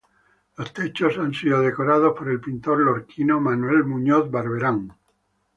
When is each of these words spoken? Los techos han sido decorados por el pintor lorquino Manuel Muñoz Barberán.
Los 0.57 0.73
techos 0.73 1.19
han 1.19 1.31
sido 1.31 1.61
decorados 1.61 2.17
por 2.17 2.27
el 2.27 2.41
pintor 2.41 2.79
lorquino 2.79 3.39
Manuel 3.39 3.83
Muñoz 3.83 4.31
Barberán. 4.31 4.91